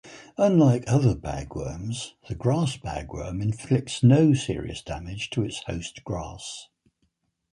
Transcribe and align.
Unlike 0.39 0.85
other 0.87 1.13
bagworms, 1.13 2.13
the 2.27 2.33
grass 2.33 2.75
bagworm 2.75 3.39
inflicts 3.39 4.01
no 4.01 4.33
serious 4.33 4.81
damage 4.81 5.29
to 5.29 5.43
its 5.43 5.59
host 5.65 6.03
grass. 6.03 6.69